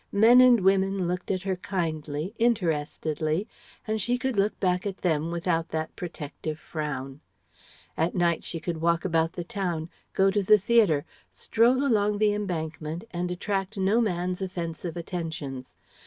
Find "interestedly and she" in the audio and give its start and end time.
2.39-4.17